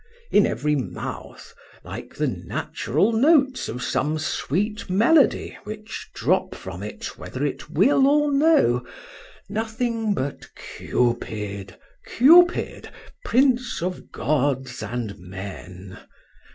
[0.31, 1.53] —in every mouth,
[1.83, 8.07] like the natural notes of some sweet melody which drop from it, whether it will
[8.07, 11.77] or no,—nothing but "Cupid!
[12.07, 12.89] Cupid!
[13.23, 15.99] prince of gods and men!"